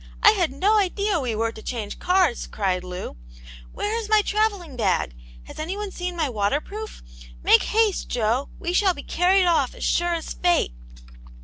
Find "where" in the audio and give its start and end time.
3.71-3.99